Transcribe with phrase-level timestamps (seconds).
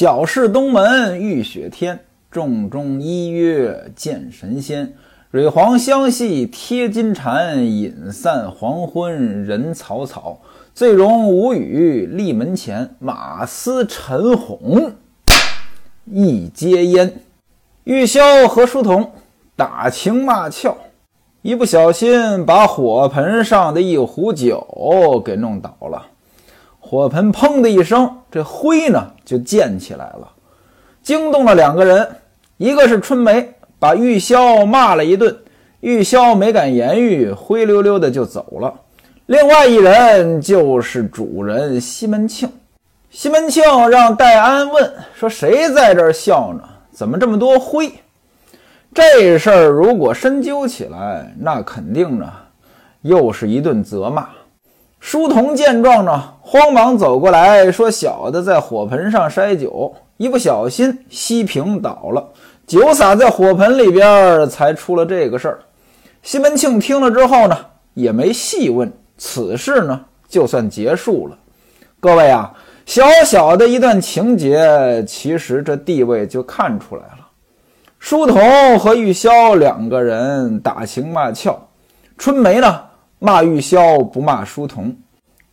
[0.00, 1.98] 小市东门遇雪天，
[2.30, 4.94] 众中依约见神仙。
[5.32, 10.40] 蕊黄香细贴金蝉，饮散黄昏人草草。
[10.72, 14.92] 醉容无语立门前，马嘶陈哄
[16.04, 17.20] 一接烟。
[17.82, 19.10] 玉箫和书童
[19.56, 20.76] 打情骂俏，
[21.42, 26.06] 一不小心把火盆上的一壶酒给弄倒了。
[26.78, 30.30] 火盆砰的一声，这灰呢就溅起来了，
[31.02, 32.08] 惊动了两个人。
[32.56, 35.36] 一个是春梅，把玉箫骂了一顿，
[35.80, 38.74] 玉箫没敢言语，灰溜溜的就走了。
[39.26, 42.50] 另外一人就是主人西门庆。
[43.10, 46.62] 西门庆让戴安问说：“谁在这儿笑呢？
[46.90, 47.90] 怎么这么多灰？”
[48.92, 52.32] 这事儿如果深究起来，那肯定呢
[53.02, 54.28] 又是一顿责骂。
[55.00, 62.28] 书童见状呢，慌忙走过来说：“小的在火盆上筛酒，一不小心锡瓶倒了，
[62.66, 65.60] 酒洒在火盆里边，才出了这个事儿。”
[66.22, 67.56] 西门庆听了之后呢，
[67.94, 71.38] 也没细问，此事呢就算结束了。
[72.00, 72.52] 各位啊，
[72.84, 77.28] 小小的一段情节，其实这地位就看出来了。
[78.00, 81.56] 书童和玉箫两个人打情骂俏，
[82.18, 82.80] 春梅呢？
[83.20, 84.94] 骂玉箫不骂书童，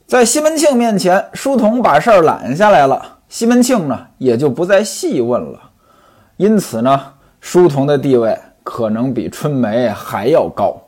[0.06, 5.60] 在西门庆面前，书童把事儿揽下来了，西门庆呢也就不再细问了。
[6.38, 10.80] 因此呢，书童的地位可能比春梅还要高。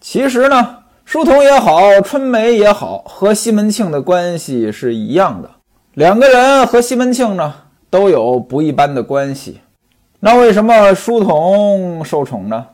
[0.00, 5.48] 其实呢，书童也好，春梅也好，和西门庆的关系是一样的。
[5.94, 7.54] 两个人和西门庆呢
[7.88, 9.60] 都有不一般的关系。
[10.18, 12.66] 那为什么书童受宠呢？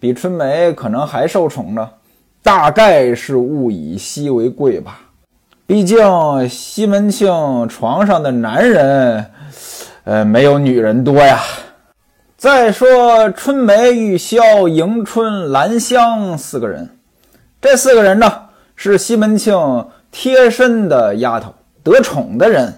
[0.00, 1.90] 比春梅可能还受宠呢？
[2.48, 5.00] 大概是物以稀为贵吧，
[5.66, 7.28] 毕竟西门庆
[7.68, 9.26] 床上的男人，
[10.04, 11.42] 呃，没有女人多呀。
[12.38, 16.88] 再说春梅、玉箫、迎春、兰香四个人，
[17.60, 18.32] 这四个人呢，
[18.76, 22.72] 是西门庆贴身的丫头，得宠的人，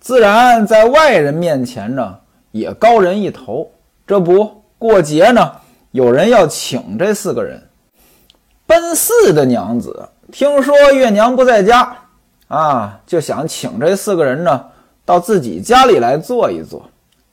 [0.00, 2.18] 自然在外人面前呢，
[2.50, 3.70] 也高人一头。
[4.08, 5.52] 这不过节呢，
[5.92, 7.62] 有人要请这四个人。
[8.74, 11.96] 奔四的娘子听说月娘不在家，
[12.48, 14.64] 啊，就想请这四个人呢
[15.04, 16.84] 到自己家里来坐一坐，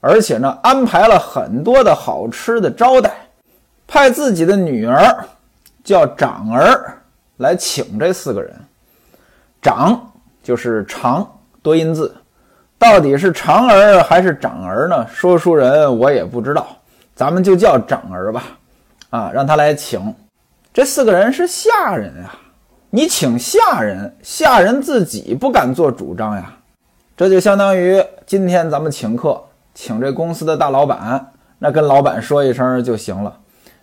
[0.01, 3.11] 而且呢安排了很多的好吃的招待，
[3.87, 5.25] 派自己的女儿
[5.83, 6.95] 叫长儿
[7.37, 8.53] 来请这四个人。
[9.63, 10.11] 长
[10.43, 11.27] 就是长
[11.63, 12.15] 多音字，
[12.77, 15.07] 到底是长儿还是长儿呢？
[15.11, 16.67] 说书人我也不知道，
[17.15, 18.43] 咱们就叫长儿吧，
[19.09, 20.13] 啊，让他来请。
[20.73, 22.33] 这四个人是下人啊，
[22.91, 26.53] 你请下人，下人自己不敢做主张呀。
[27.17, 29.43] 这就相当于今天咱们请客，
[29.73, 33.37] 请这公司的大老板，那跟老板说一声就行了。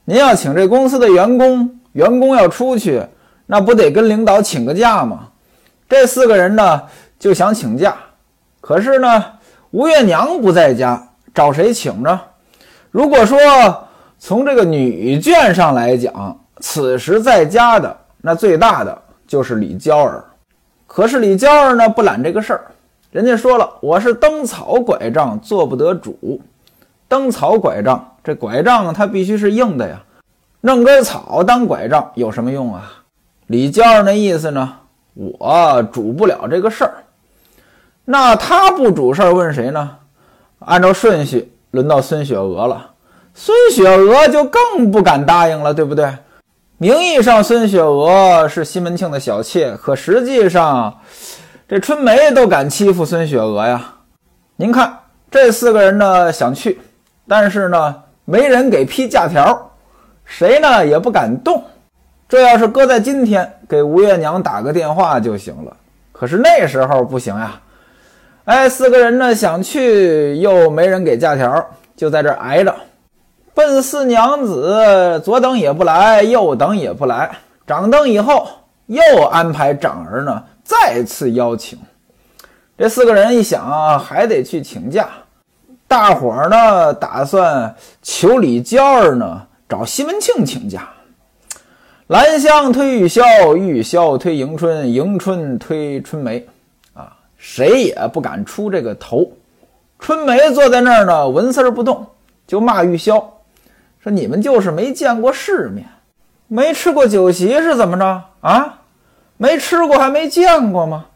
[0.07, 3.03] 您要请这公司的员工，员工要出去，
[3.45, 5.29] 那不得跟领导请个假吗？
[5.91, 6.85] 这四个人呢
[7.19, 7.95] 就想请假，
[8.63, 9.23] 可是呢
[9.73, 12.19] 吴月娘不在家，找谁请呢？
[12.91, 13.39] 如果说
[14.19, 18.97] 从这个女眷上来讲，此时在家的那最大的
[19.27, 20.25] 就是李娇儿，
[20.87, 22.61] 可是李娇儿呢不揽这个事儿，
[23.11, 26.41] 人家说了，我是灯草拐杖，做不得主。
[27.07, 30.03] 灯草拐杖，这拐杖它必须是硬的呀，
[30.61, 32.93] 弄根草当拐杖有什么用啊？
[33.47, 34.75] 李娇儿那意思呢，
[35.15, 36.95] 我主不了这个事儿。
[38.05, 39.97] 那他不主事儿，问谁呢？
[40.61, 42.91] 按照顺序，轮到孙雪娥了。
[43.33, 46.13] 孙雪娥就更不敢答应了，对不对？
[46.81, 50.97] 名义上孙雪娥是西门庆的小妾，可实际上，
[51.67, 53.95] 这春梅都敢欺负孙雪娥呀！
[54.55, 54.97] 您看
[55.29, 56.79] 这四个人呢想去，
[57.27, 59.73] 但是呢没人给批假条，
[60.25, 61.65] 谁呢也不敢动。
[62.29, 65.77] 这要是搁在今天，给吴月娘打个电话就行了。
[66.13, 67.61] 可是那时候不行呀！
[68.45, 72.73] 哎，四个人呢想去，又没人给假条，就在这挨着。
[73.59, 77.29] 奔四娘子左等也不来，右等也不来。
[77.67, 78.47] 掌灯以后，
[78.87, 79.03] 又
[79.33, 81.77] 安排长儿呢，再次邀请。
[82.79, 85.09] 这四个人一想啊，还得去请假。
[85.89, 90.89] 大伙儿呢，打算求李娇儿呢，找西门庆请假。
[92.07, 96.47] 兰香推玉箫，玉箫推迎春，迎春推春梅。
[96.95, 99.29] 啊，谁也不敢出这个头。
[99.99, 102.07] 春梅坐在那儿呢，纹丝儿不动，
[102.47, 103.21] 就骂玉箫。
[104.11, 105.87] 你们就是没见过世面，
[106.47, 108.79] 没吃过酒席是怎么着啊？
[109.37, 111.07] 没吃过还没见过吗？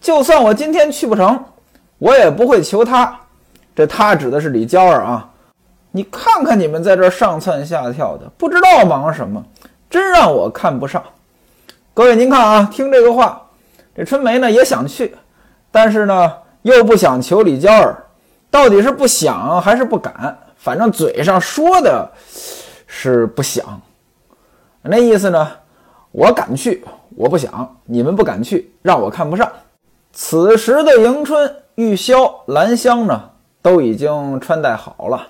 [0.00, 1.44] 就算我今天去不成，
[1.98, 3.18] 我也不会求他。
[3.74, 5.30] 这他指的是李娇儿啊。
[5.92, 9.44] 你看看你们在这上蹿下跳的，不知道忙什么，
[9.88, 11.02] 真让我看不上。
[11.92, 13.42] 各位，您看啊，听这个话，
[13.94, 15.14] 这春梅呢也想去，
[15.70, 16.32] 但是呢
[16.62, 18.04] 又不想求李娇儿，
[18.50, 20.38] 到底是不想还是不敢？
[20.60, 22.06] 反正嘴上说的
[22.86, 23.80] 是不想，
[24.82, 25.50] 那意思呢，
[26.12, 26.84] 我敢去，
[27.16, 29.50] 我不想，你们不敢去，让我看不上。
[30.12, 33.30] 此时的迎春、玉箫、兰香呢，
[33.62, 35.28] 都已经穿戴好了。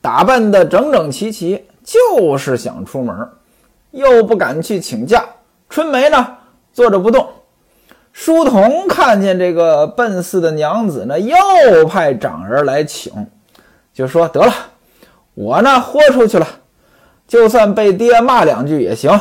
[0.00, 3.28] 打扮的整整齐齐，就是想出门，
[3.90, 5.22] 又不敢去请假。
[5.68, 6.38] 春梅呢，
[6.72, 7.28] 坐着不动。
[8.12, 11.36] 书童看见这个奔四的娘子呢，又
[11.86, 13.12] 派长人来请，
[14.00, 14.50] 就说：“得了，
[15.34, 16.48] 我呢豁出去了，
[17.28, 19.20] 就算被爹骂两句也行，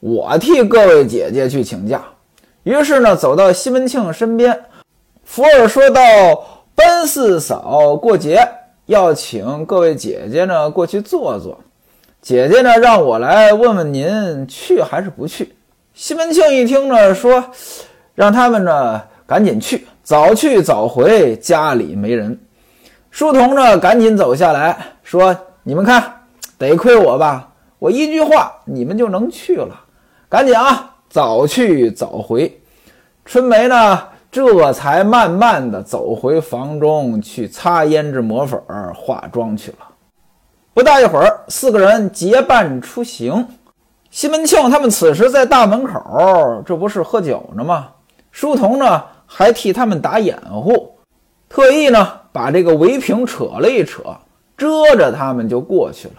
[0.00, 2.02] 我替各位姐姐去请假。”
[2.64, 4.64] 于是呢，走到西门庆身边，
[5.22, 6.02] 福儿说道
[6.74, 8.44] ：“奔四嫂过节。”
[8.86, 11.60] 要请各位姐姐呢过去坐坐，
[12.20, 15.54] 姐姐呢让我来问问您去还是不去。
[15.94, 17.44] 西门庆一听呢说，
[18.16, 22.40] 让他们呢赶紧去，早去早回，家里没人。
[23.16, 25.34] 书童呢赶紧走下来说
[25.64, 26.20] ：“你们看，
[26.58, 27.48] 得亏我吧，
[27.78, 29.74] 我一句话你们就能去了，
[30.28, 32.60] 赶紧啊，早去早回。”
[33.24, 34.02] 春梅呢？
[34.30, 38.60] 这才慢慢的走回房中去擦胭脂抹粉
[38.94, 39.78] 化妆去了。
[40.74, 43.48] 不大一会儿，四个人结伴出行。
[44.10, 47.88] 西门庆他们此时在大门口，这不是喝酒呢吗？
[48.30, 50.98] 书童呢还替他们打掩护，
[51.48, 52.06] 特意呢
[52.36, 54.02] 把这个围屏扯了一扯，
[54.58, 56.14] 遮着他们就过去了。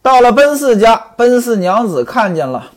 [0.00, 2.70] 到了奔四家，奔四娘子看见了。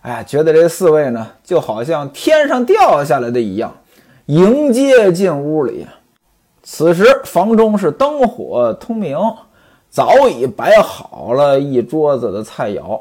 [0.00, 3.72] 哎，觉得这四位呢，就好像天上掉下来的一样，
[4.26, 5.86] 迎接进屋里。
[6.64, 9.16] 此时房中是灯火通明，
[9.88, 13.00] 早已摆好了一桌子的菜肴。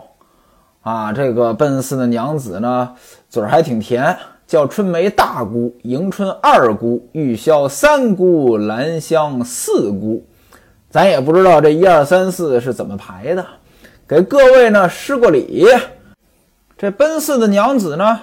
[0.84, 2.94] 啊，这个奔四的娘子呢，
[3.28, 4.16] 嘴儿还挺甜，
[4.52, 10.28] 叫春梅大姑，迎春二姑，玉箫三姑，兰香四姑。
[10.90, 13.48] 咱也不知道这一二三四是怎么排的，
[14.06, 15.66] 给各位呢施过礼。
[16.78, 18.20] 这奔四的娘子呢，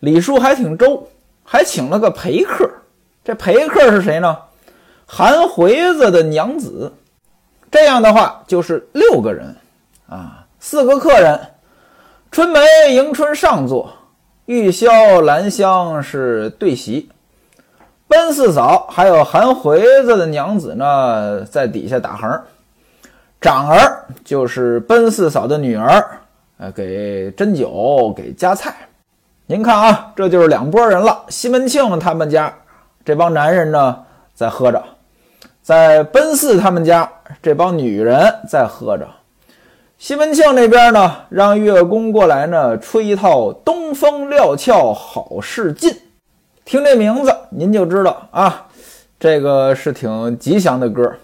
[0.00, 1.08] 礼数还挺周，
[1.42, 2.68] 还请了个陪客。
[3.24, 4.36] 这陪客是谁呢？
[5.06, 6.92] 韩回子的娘子。
[7.70, 9.56] 这样的话就是六个人
[10.10, 11.40] 啊，四个客人。
[12.30, 13.90] 春梅、迎春上座，
[14.46, 17.08] 玉箫、兰香是对席。
[18.06, 22.42] 奔四嫂还有韩回子的娘子呢，在底下打横。
[23.40, 26.04] 长儿就是奔四嫂的女儿。
[26.58, 28.74] 呃，给斟酒，给夹菜。
[29.46, 31.24] 您看啊，这就是两拨人了。
[31.28, 32.54] 西门庆他们家
[33.04, 34.04] 这帮男人呢，
[34.34, 34.78] 在喝着；
[35.62, 37.10] 在奔四他们家
[37.42, 39.08] 这帮女人在喝着。
[39.96, 45.90] 西门庆那边呢，让乐工过来呢，吹一套《东风料峭好事近》。
[46.64, 48.66] 听这名字，您就知道啊，
[49.18, 51.14] 这个是挺吉祥的歌。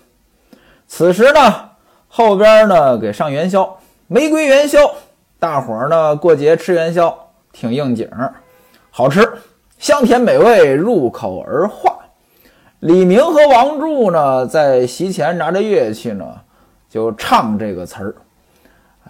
[0.87, 1.71] 此时呢，
[2.09, 4.79] 后边呢给上元宵，玫瑰元宵。
[5.39, 7.15] 大伙儿呢过节吃元宵，
[7.53, 8.09] 挺应景，
[8.91, 9.29] 好吃，
[9.79, 11.99] 香甜美味，入口而化。
[12.79, 16.25] 李明和王柱呢在席前拿着乐器呢，
[16.89, 18.15] 就唱这个词儿，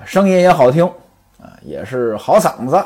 [0.04, 0.84] 声音也好听
[1.40, 2.82] 啊，也是好嗓子。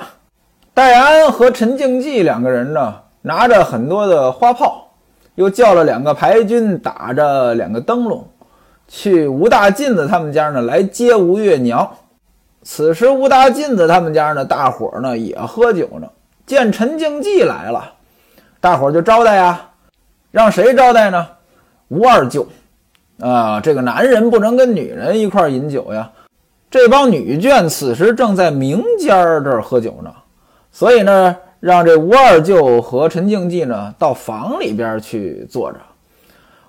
[0.72, 4.88] 戴安和陈静济两个人呢，拿着很多的花炮，
[5.36, 8.26] 又叫了两个排军，打着两个灯笼，
[8.88, 11.88] 去吴大进子他们家呢来接吴月娘。
[12.62, 16.08] 此时吴大进子他们家呢，大伙儿呢也喝酒呢。
[16.46, 17.92] 见陈静济来了，
[18.60, 19.70] 大伙儿就招待呀。
[20.30, 21.26] 让谁招待呢？
[21.88, 22.46] 吴二舅
[23.20, 26.10] 啊，这个男人不能跟女人一块饮酒呀。
[26.74, 30.12] 这帮女眷此时正在明间儿这儿喝酒呢，
[30.72, 35.78] 所以呢，让这吴二舅和陈静济呢到房里边去坐着。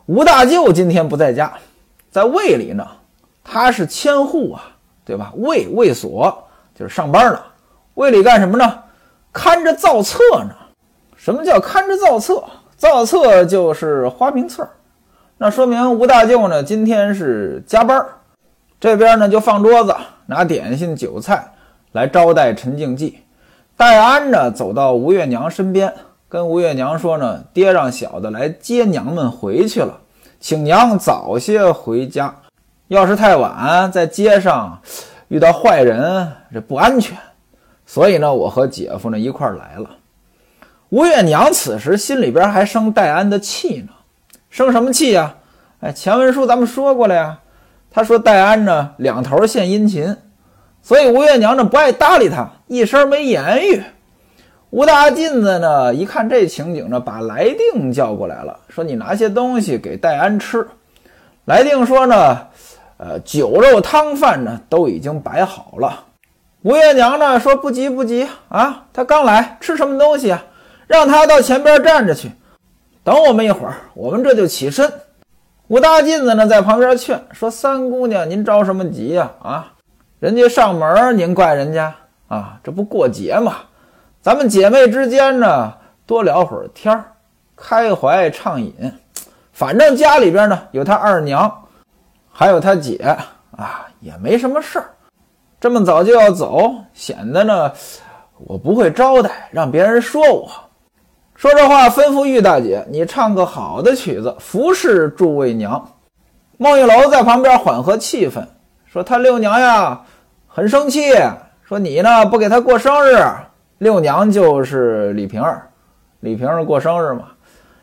[0.05, 1.51] 吴大舅今天不在家，
[2.11, 2.85] 在卫里呢，
[3.43, 4.61] 他是千户啊。
[5.03, 5.31] 对吧？
[5.37, 6.43] 卫卫所
[6.77, 7.39] 就是上班呢，
[7.95, 8.77] 卫里干什么呢？
[9.33, 10.51] 看着造册呢。
[11.15, 12.43] 什么叫看着造册？
[12.77, 14.67] 造册就是花名册。
[15.39, 18.09] 那说明吴大舅呢今天是加班儿
[18.79, 21.51] 这边呢就放桌子，拿点心酒菜
[21.93, 23.19] 来招待陈静济。
[23.77, 25.93] 戴安呢走到吴月娘身边，
[26.29, 29.99] 跟吴月娘说呢：“爹让小的来接娘们回去了，
[30.39, 32.33] 请娘早些回家。”
[32.89, 34.79] 要是太晚，在街上
[35.29, 37.17] 遇到坏人，这不安全。
[37.85, 39.89] 所以呢，我和姐夫呢一块来了。
[40.89, 43.89] 吴月娘此时心里边还生戴安的气呢，
[44.49, 45.33] 生什么气呀？
[45.81, 47.39] 哎，前文书咱们说过了呀。
[47.95, 50.17] 他说戴安呢两头献殷勤，
[50.81, 53.81] 所以吴月娘呢不爱搭理他，一声没言语。
[54.69, 60.67] 吴大妗子呢一看这情景呢，把来定叫过来了，说你拿些东西给戴安吃。
[61.45, 62.37] 来定说呢，
[62.97, 66.03] 呃，酒肉汤饭呢都已经摆好了。
[66.63, 70.43] 吴月娘呢说不急不急啊，他刚来，吃什么东西啊？
[70.85, 72.29] 让他到前边站着去，
[73.05, 74.91] 等我们一会儿，我们这就起身。
[75.67, 79.31] 武大妗子呢，在旁边劝说：“三姑娘，您着什么急呀？
[79.41, 79.73] 啊，
[80.19, 81.91] 人家上门，您怪人家
[82.27, 82.59] 啊？
[82.63, 83.55] 这不过节吗？
[84.21, 85.73] 咱们姐妹之间呢，
[86.05, 87.03] 多聊会儿天儿，
[87.55, 88.73] 开怀畅饮。
[89.53, 91.51] 反正家里边呢，有他二娘，
[92.31, 92.97] 还有他姐
[93.57, 94.91] 啊，也没什么事儿。
[95.59, 97.71] 这么早就要走，显得呢，
[98.37, 100.47] 我不会招待，让别人说我。”
[101.35, 105.91] 说这话，吩咐玉大姐：“你唱个好的曲子，服侍诸位娘。”
[106.57, 108.41] 孟玉楼在旁边缓和气氛，
[108.85, 110.01] 说：“他六娘呀，
[110.47, 111.13] 很生气，
[111.61, 113.17] 说你呢不给他过生日。”
[113.79, 115.67] 六娘就是李瓶儿，
[116.21, 117.23] 李瓶儿过生日嘛。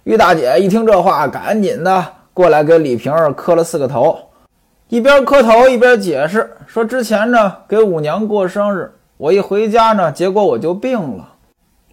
[0.05, 4.19] 玉大姐一听这话，赶紧的过来给李瓶儿磕了四个头，
[4.89, 11.29] 一边磕头一边解释说：“之前呢给五娘过生日，我一回家呢，结果我就病了。”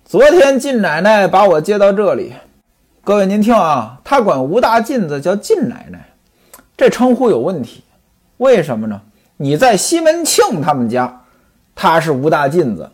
[0.10, 2.34] 昨天靳奶奶把我接到这里，
[3.04, 6.04] 各位您听啊，她管吴大妗子叫靳奶奶，
[6.76, 7.84] 这称呼有问题，
[8.38, 9.00] 为什么呢？
[9.38, 11.22] 你在西门庆他们家，
[11.76, 12.90] 他是吴大妗子，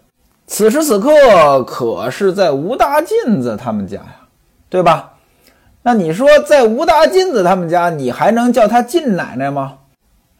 [0.45, 4.17] 此时此刻可是在吴大妗子他们家呀，
[4.67, 5.13] 对吧？
[5.83, 9.77] 那你说在吴大妗子他们家，你还能叫他靳奶奶吗？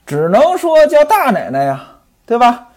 [0.06, 1.88] 只能说叫大奶奶呀，
[2.26, 2.68] 对吧？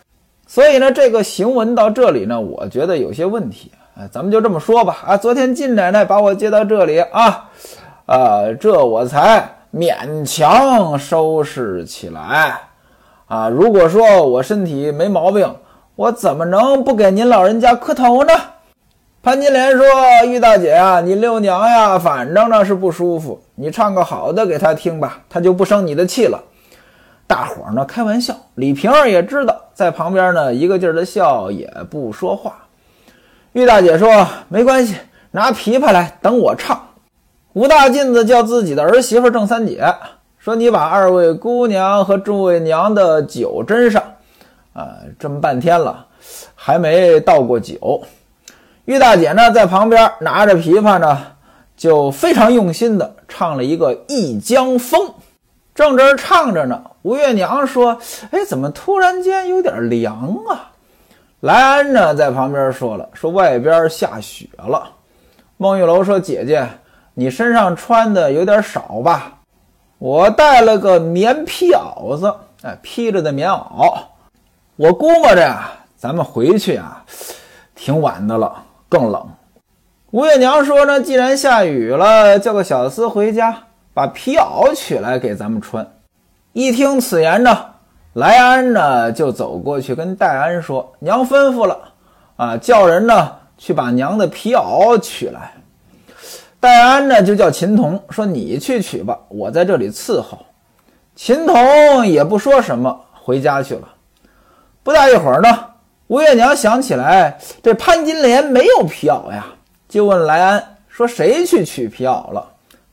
[0.47, 3.73] 所以呢，这个行文到这里呢，我觉得有些问题。
[4.01, 4.99] 哎，咱们就这么说吧。
[5.05, 7.51] 啊，昨天靳奶奶把我接到这里啊，
[8.07, 12.61] 呃，这我才勉强收拾起来。
[13.27, 15.53] 啊，如果说我身体没毛病，
[15.97, 18.33] 我怎么能不给您老人家磕头呢？
[19.21, 19.85] 潘金莲说
[20.29, 26.41] ：“玉大姐啊，你六娘呀，反正呢是不舒服，你唱个好的给她听吧，她就不生你的气了。”
[27.27, 32.59] 大伙儿呢开玩笑，李瓶儿也知道，在旁边呢一个劲儿的笑，也不说话。
[33.59, 34.95] 玉大姐说：“没关系，
[35.33, 36.81] 拿琵琶来，等我唱。”
[37.55, 39.85] 吴大妗子叫自己的儿媳妇郑三姐
[40.39, 44.01] 说：“你把二位姑娘和诸位娘的酒斟上。”
[44.75, 46.07] 啊，这么半天了，
[46.55, 48.05] 还没倒过酒。
[48.85, 51.19] 玉大姐呢，在旁边拿着琵琶呢，
[51.77, 55.09] 就非常用心的唱了一个《忆江风》。
[55.75, 57.99] 正这唱着呢，吴月娘说
[58.31, 60.71] ：“哎，怎么突然间有点凉啊？”
[61.41, 64.91] 莱安呢，在旁边说了：“说外边下雪了。”
[65.57, 66.69] 孟玉楼说：“姐姐，
[67.15, 69.35] 你身上穿的有点少吧？
[69.99, 73.97] 我带了个棉皮袄子，哎，披着的棉袄。
[74.75, 77.05] 我估摸着呀，咱们回去啊，
[77.77, 79.29] 挺晚的了，更冷。”
[80.11, 83.57] 吴月娘说：“呢，既然下雨了，叫个小厮回家
[83.95, 85.89] 把皮袄取来给咱们穿。”
[86.53, 87.67] 一听此言呢。
[88.19, 91.79] 莱安呢，就走过去跟戴安说：“娘吩咐了，
[92.35, 95.53] 啊，叫人呢去把娘的皮袄取来。”
[96.59, 100.37] 戴安呢就叫秦童说：“你去取吧，我在这里伺候。”
[101.15, 103.87] 秦童也不说什么，回家去了。
[104.83, 105.67] 不大一会儿呢，
[106.09, 109.47] 吴月娘想起来这潘金莲没有皮袄呀，
[109.89, 112.45] 就问莱安说：“谁去取皮袄了？”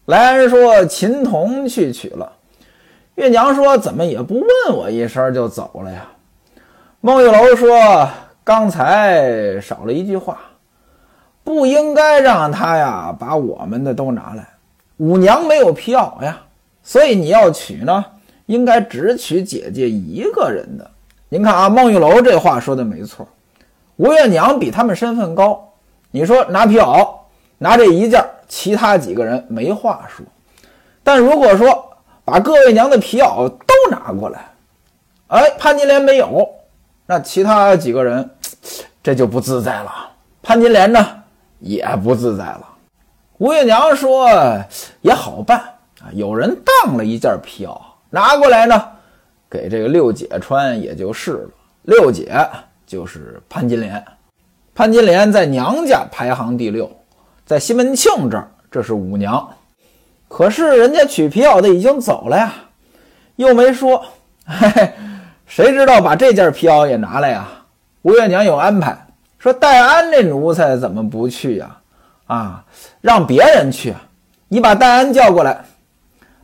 [0.05, 2.31] 莱安说：“秦童去取了。”
[3.15, 6.05] 月娘说：“怎么也不问我一声就走了呀？”
[6.99, 8.09] 孟玉楼说
[8.43, 10.37] ：“刚才少了一句话，
[11.41, 14.45] 不应该让他呀把我们的都拿来。
[14.97, 16.41] 五娘没有皮袄呀，
[16.83, 18.03] 所以你要取呢，
[18.47, 20.91] 应该只取姐姐一个人的。
[21.29, 23.25] 您看啊，孟玉楼这话说的没错。
[23.95, 25.71] 吴月娘比他们身份高，
[26.11, 27.07] 你说拿皮袄，
[27.59, 30.25] 拿这一件，其他几个人没话说。
[31.01, 31.93] 但如果说……
[32.25, 34.49] 把各位娘的皮袄都拿过来，
[35.27, 36.49] 哎，潘金莲没有，
[37.05, 38.27] 那其他几个人
[39.03, 39.91] 这就不自在了。
[40.41, 41.07] 潘金莲呢
[41.59, 42.67] 也不自在了。
[43.37, 44.27] 吴月娘说
[45.01, 45.59] 也好办
[46.01, 47.79] 啊，有人当了一件皮袄
[48.09, 48.83] 拿过来呢，
[49.47, 51.49] 给这个六姐穿也就是了。
[51.83, 52.35] 六姐
[52.87, 54.03] 就是潘金莲，
[54.73, 56.89] 潘金莲在娘家排行第六，
[57.45, 59.47] 在西门庆这儿这是五娘。
[60.27, 62.53] 可是人家取皮袄的已经走了呀，
[63.35, 64.03] 又没说，
[64.45, 64.93] 嘿嘿，
[65.45, 67.47] 谁知道把这件皮袄也拿来呀？
[68.01, 69.07] 吴月娘有安排，
[69.39, 71.77] 说戴安这奴才怎么不去呀？
[72.27, 72.65] 啊，
[73.01, 73.93] 让别人去，
[74.47, 75.63] 你把戴安叫过来，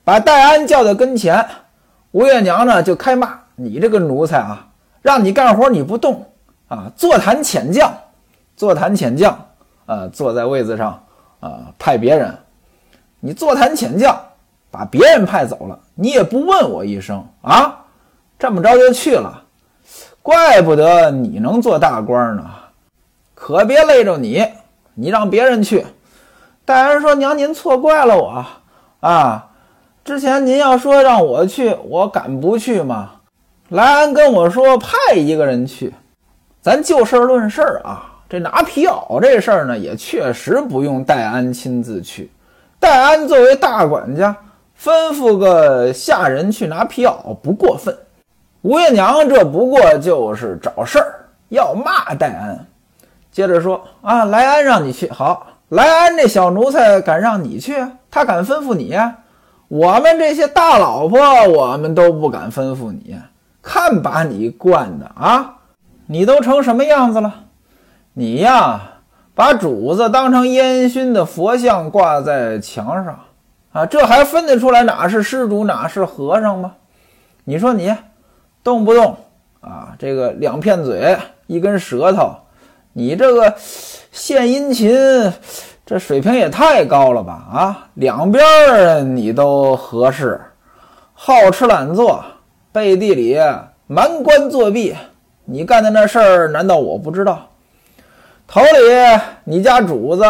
[0.03, 1.45] 把戴安叫到跟前，
[2.11, 4.67] 吴月娘呢就开骂：“你这个奴才啊，
[5.01, 6.25] 让你干活你不动
[6.67, 7.91] 啊，坐谈遣将，
[8.55, 9.37] 坐谈遣将
[9.85, 11.03] 啊，坐在位子上
[11.39, 12.37] 啊，派别人，
[13.21, 14.19] 你坐谈遣将，
[14.69, 17.85] 把别人派走了，你也不问我一声啊，
[18.37, 19.43] 这么着就去了，
[20.21, 22.43] 怪不得你能做大官呢，
[23.33, 24.45] 可别累着你，
[24.95, 25.85] 你让别人去。”
[26.63, 28.45] 戴安说：“娘，您错怪了我
[29.01, 29.47] 啊！
[30.05, 33.11] 之前您要说让我去，我敢不去吗？
[33.69, 35.93] 莱安跟我说派一个人去，
[36.61, 38.07] 咱就事论事啊。
[38.29, 42.31] 这拿皮袄这事儿呢，也确实不用戴安亲自去。
[42.81, 44.35] 戴安作为大管家，
[44.75, 47.95] 吩咐个下人去拿皮袄不过分。
[48.63, 52.65] 吴月娘这不过就是找事儿，要骂戴安。
[53.31, 57.75] 接着说啊，莱安让你去，好。”莱安这小奴才敢让你去？
[58.09, 58.97] 他敢吩咐你？
[59.67, 63.15] 我们这些大老婆，我们都不敢吩咐你。
[63.61, 65.57] 看把你惯的啊！
[66.07, 67.45] 你都成什么样子了？
[68.13, 68.81] 你呀，
[69.33, 73.19] 把主子当成烟熏的佛像挂在墙上
[73.71, 73.85] 啊！
[73.85, 76.73] 这还分得出来哪是施主，哪是和尚吗？
[77.43, 77.95] 你说你
[78.63, 79.17] 动不动
[79.61, 82.35] 啊，这个两片嘴，一根舌头，
[82.93, 83.55] 你这个。
[84.13, 84.91] 献殷勤，
[85.85, 87.47] 这水平也太高了吧！
[87.53, 90.37] 啊，两边你都合适，
[91.13, 92.21] 好吃懒做，
[92.73, 93.39] 背地里
[93.87, 94.93] 瞒官作弊，
[95.45, 97.47] 你干的那事儿难道我不知道？
[98.53, 100.23] 头里你家主子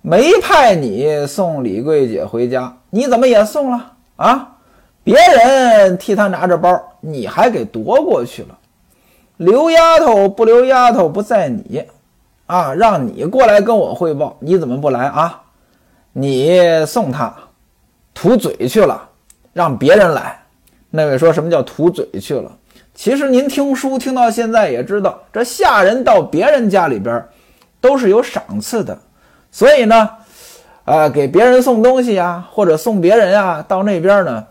[0.00, 4.56] 没派你送李桂姐回家，你怎么也送了啊？
[5.04, 8.56] 别人替他拿着包，你还给夺过去了。
[9.36, 11.84] 刘丫头不留丫头不在你。
[12.46, 15.42] 啊，让你过来跟我汇报，你怎么不来啊？
[16.14, 17.34] 你送他
[18.14, 19.06] 吐嘴去了，
[19.52, 20.40] 让别人来。
[20.88, 22.50] 那位说什么叫吐嘴去了？
[22.96, 27.22] 其实您听书听到现在也知道，这下人到别人家里边
[27.78, 28.98] 都是有赏赐的，
[29.50, 30.10] 所以呢，
[30.86, 34.44] 呃，给别人送东西呀，或者送别人啊，到那边呢，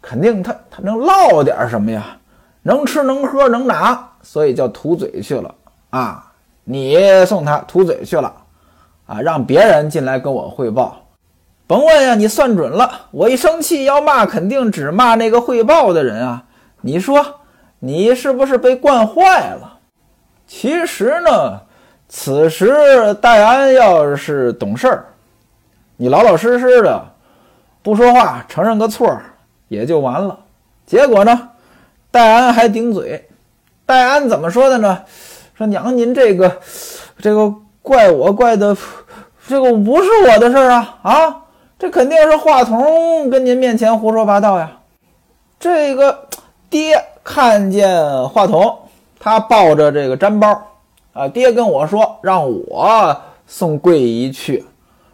[0.00, 2.16] 肯定他他能落点什么呀？
[2.62, 5.54] 能吃能喝能拿，所以叫吐嘴去了
[5.90, 6.24] 啊。
[6.64, 8.34] 你送他吐嘴去了，
[9.06, 10.96] 啊，让别人进来跟我汇报，
[11.66, 16.44] 甭问呀，你算准了，我一生气要骂，肯定只骂那个汇报的人啊。
[16.80, 17.24] 你说
[17.78, 19.78] 你是不是被惯坏了？
[20.46, 21.60] 其实呢，
[22.08, 25.04] 此时戴安要是懂事儿，
[25.96, 27.04] 你老老实实的
[27.82, 29.18] 不说话，承认个错
[29.68, 30.38] 也就完了。
[30.86, 31.50] 结果呢，
[32.10, 33.28] 戴安还顶嘴，
[33.84, 35.02] 戴安怎么说的呢？
[35.54, 36.60] 说娘，您这个，
[37.18, 38.76] 这个怪我怪的，
[39.46, 41.36] 这个不是我的事儿啊啊！
[41.78, 44.70] 这肯定是话筒跟您面前胡说八道呀。
[45.58, 46.27] 这个
[46.70, 48.78] 爹看见话筒，
[49.18, 50.60] 他抱着这个毡包
[51.12, 54.64] 啊，爹跟我说让我送桂姨去，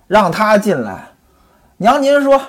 [0.06, 1.08] 让她进来。
[1.76, 2.40] 娘，您说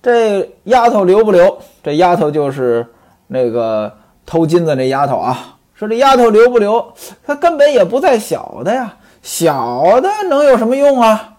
[0.00, 1.58] 这丫头留不留？
[1.82, 2.86] 这丫头就是
[3.26, 3.92] 那个
[4.24, 5.56] 偷金子那丫头啊。
[5.74, 6.92] 说这丫头留不留？
[7.26, 11.34] 她根本也不在小的呀，小的能有什么用啊？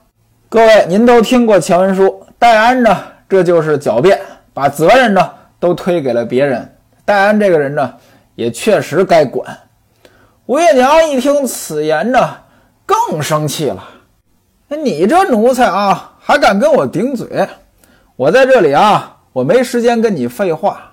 [0.49, 4.19] 各位，您都听过前文书，戴安呢，这就是狡辩，
[4.53, 6.75] 把责任呢都推给了别人。
[7.09, 7.95] 戴安这个人呢，
[8.35, 9.57] 也确实该管。
[10.45, 12.19] 吴月娘一听此言呢，
[12.85, 13.83] 更生气了。
[14.67, 17.49] 你这奴才啊，还敢跟我顶嘴？
[18.15, 20.91] 我在这里啊，我没时间跟你废话。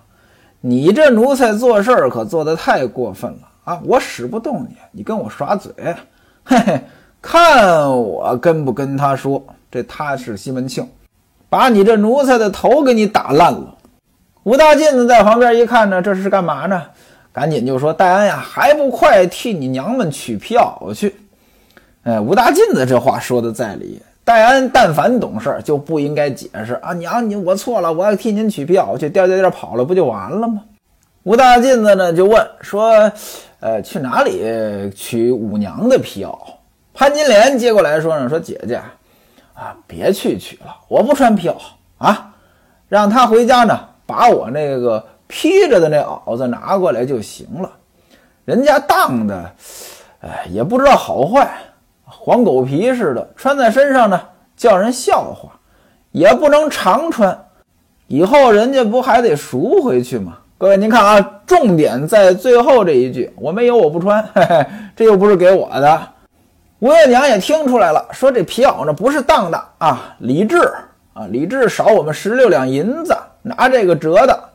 [0.62, 3.80] 你这奴才做事儿可做得太过分了啊！
[3.84, 5.70] 我使不动你，你跟我耍嘴，
[6.44, 6.80] 嘿嘿，
[7.20, 9.44] 看我跟不跟他说。
[9.70, 10.88] 这他是西门庆，
[11.50, 13.75] 把你这奴才的头给你打烂了。
[14.46, 16.80] 吴大妗子在旁边一看呢，这是干嘛呢？
[17.32, 21.16] 赶紧就说：“戴安呀，还不快替你娘们取皮袄去！”
[22.04, 24.00] 哎，吴大妗子这话说的在理。
[24.22, 26.92] 戴安但凡懂事，就不应该解释啊！
[26.92, 30.62] 娘，你我错了，我要替您取皮袄去，颠颠颠跑了，不就完了吗？
[31.24, 33.10] 吴大妗子呢就问说
[33.58, 36.38] ：“呃，去哪里取五娘的皮袄？”
[36.94, 38.76] 潘金莲接过来说呢：“说姐姐，
[39.54, 41.56] 啊，别去取了，我不穿皮袄
[41.98, 42.32] 啊，
[42.88, 47.70] 让他回家呢，把我那个披着的那袄子拿过来就行了。
[48.44, 49.50] 人家当的，
[50.20, 51.50] 哎，也不知道好坏。”
[52.08, 54.20] 黄狗皮似的穿在身上呢，
[54.56, 55.50] 叫人笑话，
[56.12, 57.46] 也不能常穿，
[58.06, 60.38] 以后人家不还得赎回去吗？
[60.56, 66.00] 各位您看啊，重点在最后这一句，我没有我不穿，嘿嘿，这又不是给我的。
[66.78, 70.56] 吴月娘也听出来了，说这皮袄呢不是当的啊，李治
[71.12, 73.16] 啊，李治少我们十六两银子，
[73.46, 74.48] 拿这个折的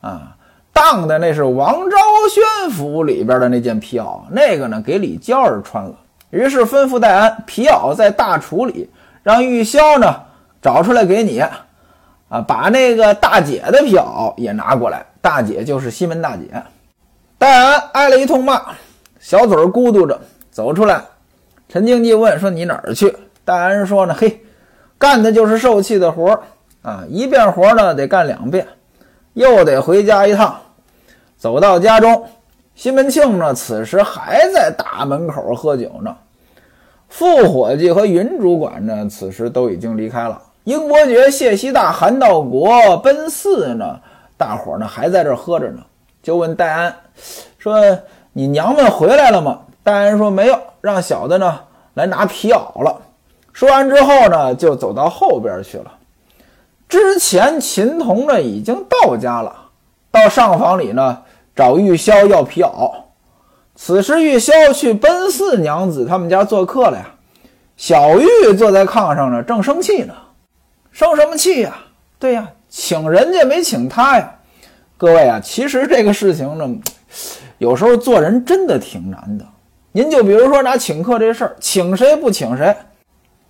[0.00, 0.36] 啊，
[0.72, 1.96] 当的那是王昭
[2.30, 5.92] 宣府里边的那件皮袄，那个呢给李娇儿穿了。
[6.30, 8.88] 于是吩咐戴安，皮袄在大厨里，
[9.24, 10.22] 让玉箫呢
[10.62, 15.04] 找出来给你，啊，把那个大姐的皮袄也拿过来。
[15.20, 16.62] 大姐就是西门大姐。
[17.38, 18.62] 戴安挨了一通骂，
[19.18, 20.20] 小嘴儿咕嘟着
[20.50, 21.02] 走出来。
[21.68, 24.42] 陈经济问说：“你哪儿去？”戴安说：“呢，嘿，
[24.96, 26.40] 干的就是受气的活儿
[26.88, 27.04] 啊！
[27.08, 28.66] 一遍活呢得干两遍，
[29.34, 30.58] 又得回家一趟。”
[31.36, 32.24] 走到家中。
[32.74, 36.16] 西门庆呢，此时还在大门口喝酒呢。
[37.08, 40.40] 副伙计和云主管呢，此时都已经离开了。
[40.62, 43.98] 英伯爵、谢希大、韩道国、奔四呢，
[44.36, 45.82] 大伙呢还在这喝着呢。
[46.22, 46.94] 就问戴安
[47.58, 47.74] 说
[48.32, 51.58] ：“你娘们回来了吗？”戴安说：“没有，让小的呢
[51.94, 52.96] 来拿皮袄了。”
[53.52, 55.92] 说完之后呢，就走到后边去了。
[56.88, 59.54] 之前秦童呢已经到家了，
[60.10, 61.22] 到上房里呢。
[61.54, 62.88] 找玉箫要皮袄，
[63.74, 67.04] 此时玉箫去奔四娘子他们家做客了呀。
[67.76, 70.14] 小玉坐在炕上呢，正生气呢。
[70.92, 71.76] 生什么气呀？
[72.16, 74.32] 对呀，请人家没请他呀。
[74.96, 76.76] 各位啊，其实这个事情呢，
[77.58, 79.44] 有时候做人真的挺难的。
[79.90, 82.72] 您就比如说拿请客这事儿，请谁不请谁？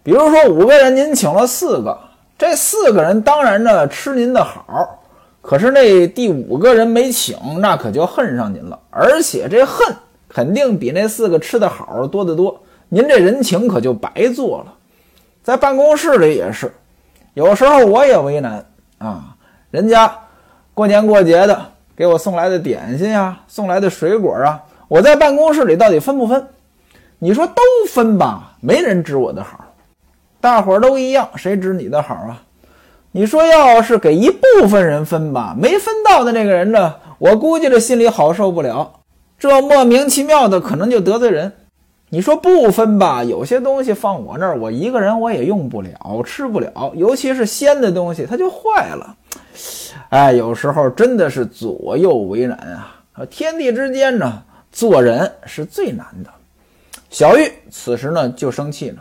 [0.03, 1.98] 比如说五个人，您请了四个，
[2.38, 5.05] 这四个人当然呢吃您的好。
[5.42, 9.96] 可是那第五个人没请，那可就恨上您了，而且这恨
[10.29, 14.74] 肯定比那四个吃的好多得多，您这人情可就白做了。
[15.42, 16.70] 在办公室里也是，
[17.33, 18.62] 有时候我也为难
[18.98, 19.37] 啊，
[19.70, 20.14] 人家
[20.74, 21.59] 过年过节的
[21.96, 26.46] 给我送来的点心呀，送来的水果啊，我在办公室里到底分不分？
[27.18, 29.64] 你说都分吧，没人知我的好，
[30.40, 32.42] 大伙儿都一样，谁知你的好啊？
[33.12, 39.01] 你说要是给一部分人分吧，没分到的那个人呢，我估计这心里好受不了。
[39.38, 41.53] 这莫名其妙的可能就得罪人。
[42.11, 49.16] 你说不分吧，有些东西放我那儿，我一个人我也用不了，吃不了，尤其是鲜的东西，它就坏了。
[50.09, 52.94] 哎，有时候真的是左右为难啊！
[53.29, 56.31] 天地之间呢，做人是最难的。
[57.11, 58.98] 小玉此时呢就生气了，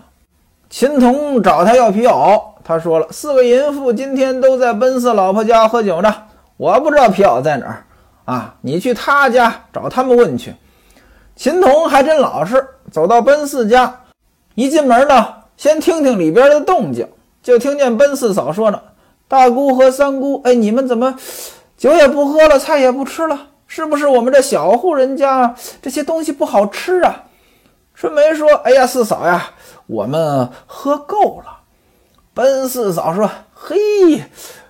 [0.69, 2.41] 秦童找他要皮袄。
[2.63, 6.13] 他说了，四个淫妇今天都在奔四老婆家喝酒呢，
[6.57, 7.85] 我不知道皮袄在哪儿
[8.25, 10.53] 啊，你去他家找他们问去。
[11.35, 14.01] 秦童还真老实，走到奔四家，
[14.55, 17.07] 一进门呢，先听听里边的动静，
[17.41, 18.81] 就听见奔四嫂说呢
[19.29, 21.15] ：“大姑和三姑，哎，你们怎么
[21.77, 23.39] 酒也不喝了，菜也不吃了？
[23.67, 27.23] 是不是我们这小户人家这些东西不好吃啊？”
[27.95, 29.51] 春梅说：“哎呀，四嫂呀，
[29.87, 31.57] 我们喝够了。”
[32.35, 33.75] 奔四嫂说：“嘿，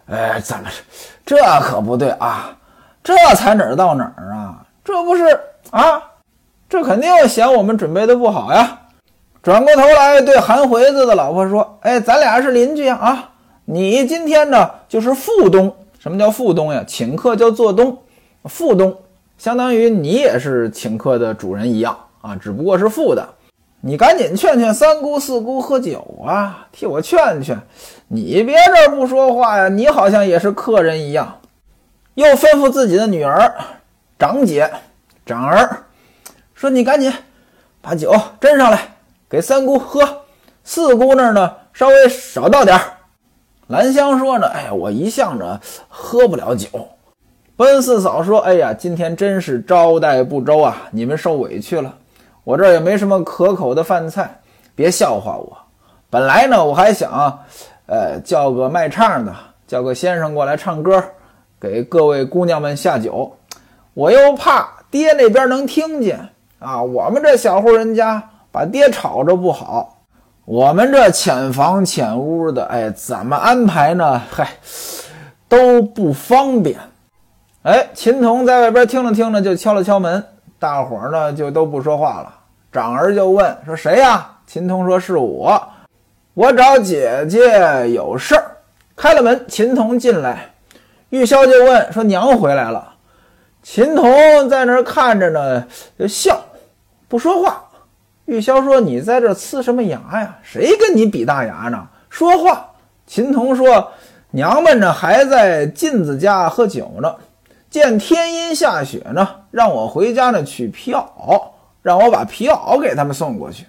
[0.09, 0.69] 哎，怎么
[1.25, 2.55] 这可不对啊？
[3.03, 4.65] 这才哪儿到哪儿啊？
[4.85, 5.37] 这不是
[5.71, 6.01] 啊？
[6.69, 8.79] 这肯定嫌我们准备的不好呀！”
[9.43, 13.31] 转过头来对韩回子的老婆说：“哎，咱俩是邻居啊！
[13.65, 15.73] 你今天呢就是副东。
[15.99, 16.83] 什么叫副东呀？
[16.87, 17.97] 请客叫做东，
[18.45, 18.95] 副东
[19.37, 23.27] 相当于你也是请客的主人一样啊，只不过是副的。”
[23.81, 26.67] 你赶紧劝劝三姑四姑喝酒啊！
[26.71, 27.57] 替我劝劝，
[28.07, 29.69] 你别这不说话呀！
[29.69, 31.39] 你好像也是客人一样。
[32.15, 33.53] 又吩咐自己的女儿、
[34.17, 34.69] 长姐、
[35.25, 35.85] 长儿
[36.55, 37.13] 说：“你赶紧
[37.79, 38.11] 把酒
[38.41, 38.95] 斟上来，
[39.29, 40.23] 给三姑喝。
[40.63, 42.81] 四姑那儿呢，稍微少倒点儿。”
[43.67, 46.67] 兰香说呢：“哎呀，我一向着喝不了酒。”
[47.55, 50.87] 奔四嫂说：“哎呀，今天真是招待不周啊！
[50.91, 51.95] 你们受委屈了。”
[52.47, 54.39] 我这儿也没什么可口的饭菜，
[54.73, 55.57] 别笑话我。
[56.09, 57.37] 本来呢，我还想，
[57.87, 59.35] 呃，叫个卖唱的，
[59.67, 61.03] 叫个先生过来唱歌，
[61.59, 63.35] 给各位姑娘们下酒。
[63.93, 66.29] 我又怕爹那边能听见
[66.59, 69.97] 啊，我们这小户人家把爹吵着不好。
[70.45, 74.21] 我们这浅房浅屋的，哎，怎么安排呢？
[74.31, 74.51] 嗨，
[75.49, 76.79] 都不方便。
[77.63, 80.23] 哎，秦童在外边听着听着，就敲了敲门，
[80.59, 82.33] 大伙儿呢就都不说话了。
[82.71, 85.61] 长儿就问说：“谁呀？”秦童说：“是我，
[86.33, 88.51] 我找姐姐有事儿。”
[88.95, 90.53] 开了门，秦童进来，
[91.09, 92.93] 玉箫就问说：“娘回来了？”
[93.61, 95.65] 秦童在那儿看着呢，
[95.99, 96.39] 就笑，
[97.07, 97.63] 不说话。
[98.25, 100.37] 玉箫说：“你在这呲什么牙呀？
[100.41, 101.87] 谁跟你比大牙呢？
[102.09, 102.71] 说话！”
[103.05, 103.91] 秦童说
[104.31, 107.13] ：“娘们呢，还在镜子家喝酒呢。
[107.69, 111.41] 见天阴下雪呢，让我回家呢取皮袄。”
[111.83, 113.65] 让我把皮袄给他们送过去。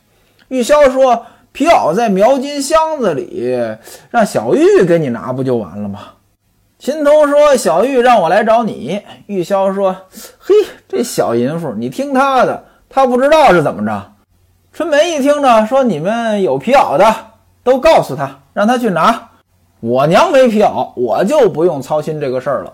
[0.48, 3.54] 玉箫说：“皮袄在描金箱子里，
[4.11, 6.00] 让小玉给你拿不就完了吗？
[6.80, 9.94] 秦童说：“小玉让我来找你。”玉箫说
[10.40, 10.52] ：“嘿，
[10.88, 14.12] 这小淫妇，你听他的，他不知道是怎么着。”
[14.72, 17.14] 春梅一听呢，说：“你们有皮袄的，
[17.62, 19.28] 都告诉他，让他去拿。
[19.78, 22.72] 我娘没皮袄，我就不用操心这个事儿了。”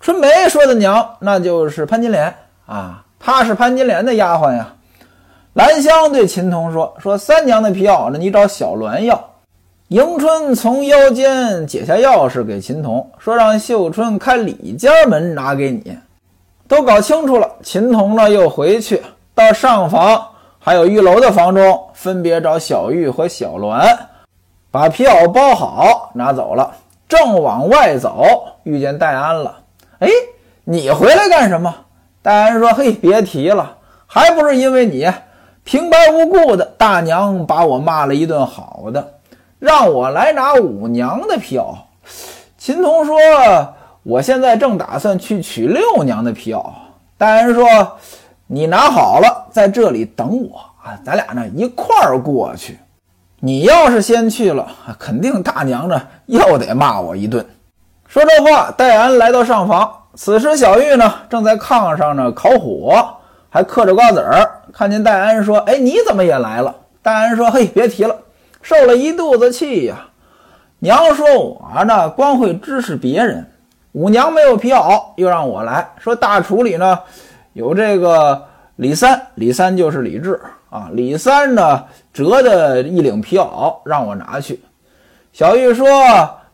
[0.00, 2.32] 春梅说的娘，那就是潘金莲
[2.66, 4.74] 啊，她是潘金莲的丫鬟呀。
[5.54, 9.22] 兰香对秦童说：“说三娘的皮袄呢，你找小鸾要。”
[9.88, 15.98] 迎春从腰间解下钥匙给秦童，说：“让秀春开里间门拿给你。”
[16.68, 19.02] 都搞清楚了，秦童呢又回去
[19.34, 20.22] 到上房，
[20.60, 23.96] 还有玉楼的房中，分别找小玉和小鸾，
[24.70, 26.70] 把皮袄包好拿走了。
[27.08, 29.57] 正往外走，遇见戴安了。
[30.00, 30.08] 哎，
[30.64, 31.74] 你回来干什么？
[32.22, 35.10] 大人说：“嘿，别提了，还不是因为你
[35.64, 39.14] 平白无故的，大娘把我骂了一顿好的。”
[39.58, 41.74] 让我来拿五娘的皮袄。
[42.56, 43.16] 秦童说
[44.04, 46.64] ：“我现在正打算去取六娘的皮袄。”
[47.18, 47.66] 大人说
[48.46, 52.78] ：“你拿好了，在这里等我啊，咱俩呢一块儿过去。
[53.40, 57.44] 你要是先去了，肯定大娘呢又得骂我一顿。”
[58.08, 59.92] 说这话，戴安来到上房。
[60.14, 63.06] 此时小玉呢正在炕上呢烤火，
[63.50, 64.50] 还嗑着瓜子儿。
[64.72, 68.16] 看见戴安说：“哎，你怎么也来了？”戴安说：“嘿，别提了。”
[68.62, 70.08] 受了一肚子气呀！
[70.78, 73.46] 娘说我呢，光会指使别人。
[73.92, 76.98] 五娘没有皮袄，又让我来说大厨里呢
[77.52, 78.42] 有这个
[78.76, 80.40] 李三，李三就是李治
[80.70, 80.88] 啊。
[80.92, 84.60] 李三呢折的一领皮袄，让我拿去。
[85.32, 85.88] 小玉说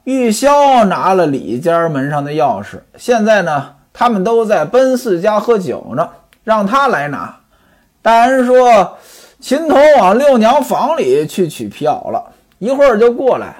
[0.05, 6.09] 玉箫拿了李家门上的钥匙，现在呢他们都在奔四家喝酒呢，
[6.45, 7.37] 让他来拿。
[8.01, 8.97] 大人说。
[9.41, 13.55] 秦童往六娘房里去取皮袄了，一会儿就过来，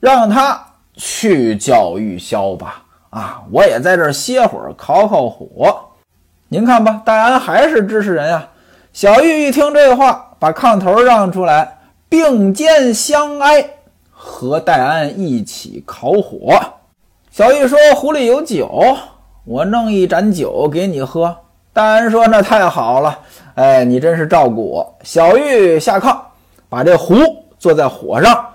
[0.00, 0.60] 让他
[0.96, 2.82] 去叫玉箫吧。
[3.10, 5.72] 啊，我也在这歇会儿，烤烤火。
[6.48, 8.48] 您看吧，戴安还是支持人呀。
[8.92, 13.64] 小玉一听这话，把炕头让出来，并肩相挨，
[14.26, 16.58] 和戴安一起烤火。
[17.30, 18.96] 小玉说：“壶里有酒，
[19.44, 21.36] 我弄一盏酒给你喝。”
[21.74, 23.18] 戴安说：“那太好了。”
[23.54, 24.98] 哎，你真是照顾我。
[25.02, 26.16] 小玉下炕，
[26.70, 27.14] 把这壶
[27.58, 28.46] 坐在火上，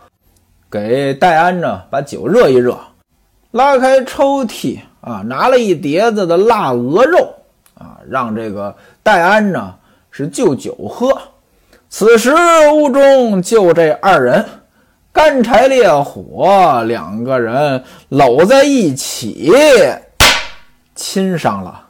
[0.71, 2.75] 给戴安呢把酒热一热。
[3.51, 7.31] 拉开抽屉啊，拿了一碟子的腊鹅肉
[7.77, 9.75] 啊，让这个戴安呢
[10.09, 11.15] 是就酒喝。
[11.89, 12.33] 此时
[12.73, 14.45] 屋中就这二人，
[15.11, 19.51] 干柴烈火，两个人搂在一起
[20.95, 21.88] 亲上了。